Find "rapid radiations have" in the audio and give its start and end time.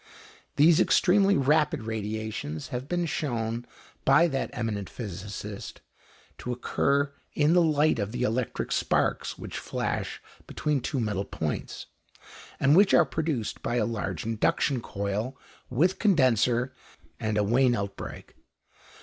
1.37-2.87